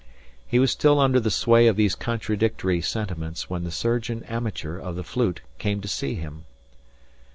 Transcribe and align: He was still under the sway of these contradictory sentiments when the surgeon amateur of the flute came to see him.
He 0.47 0.57
was 0.57 0.71
still 0.71 0.99
under 0.99 1.19
the 1.19 1.29
sway 1.29 1.67
of 1.67 1.75
these 1.75 1.93
contradictory 1.93 2.81
sentiments 2.81 3.51
when 3.51 3.63
the 3.63 3.69
surgeon 3.69 4.23
amateur 4.23 4.79
of 4.79 4.95
the 4.95 5.03
flute 5.03 5.41
came 5.59 5.79
to 5.79 5.87
see 5.87 6.15
him. 6.15 6.45